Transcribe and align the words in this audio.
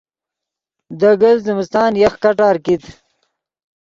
دے 0.99 1.11
گلت 1.21 1.41
زمستان 1.47 1.91
یخ 2.03 2.13
کٹار 2.23 2.55
کیت 2.65 2.83